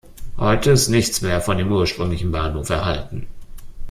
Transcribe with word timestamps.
Heute 0.37 0.71
ist 0.71 0.89
nichts 0.89 1.21
mehr 1.21 1.41
von 1.41 1.59
dem 1.59 1.71
ursprünglichen 1.71 2.31
Bahnhof 2.31 2.71
erhalten. 2.71 3.27